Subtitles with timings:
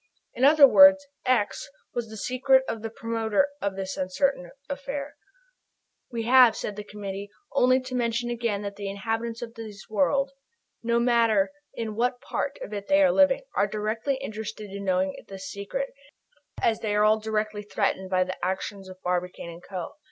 [0.33, 5.15] In other words, "x" was the secret of the promoter of this uncertain affair.
[6.11, 10.31] "We have," said the Committee, "only to mention again that the inhabitants of the world,
[10.81, 15.15] no matter in what part of it they are living, are directly interested in knowing
[15.27, 15.93] this secret,
[16.63, 19.97] as they are all directly t[h]reatened by the actions of Barbicane & Co.